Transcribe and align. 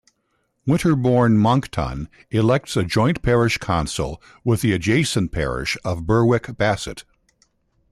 Winterbourne 0.65 1.37
Monkton 1.37 2.09
elects 2.31 2.75
a 2.75 2.81
joint 2.81 3.21
parish 3.21 3.59
council 3.59 4.19
with 4.43 4.61
the 4.61 4.71
adjacent 4.73 5.31
parish 5.31 5.77
of 5.85 6.07
Berwick 6.07 6.57
Bassett. 6.57 7.03